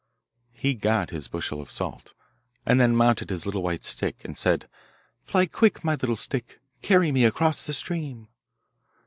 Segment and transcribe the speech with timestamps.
[0.53, 2.15] He got his bushel of salt,
[2.65, 4.67] and then mounted his little white stick, and said,
[5.21, 8.27] Fly quick, my little stick, Carry me across the stream.